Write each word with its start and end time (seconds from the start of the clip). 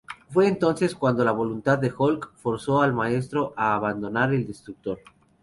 Fue 0.31 0.47
entonces 0.47 0.95
cuando 0.95 1.23
la 1.23 1.31
voluntad 1.31 1.77
de 1.77 1.93
Hulk 1.95 2.31
forzó 2.33 2.81
al 2.81 2.91
Maestro 2.91 3.53
a 3.55 3.75
abandonar 3.75 4.33
el 4.33 4.47
Destructor. 4.47 4.97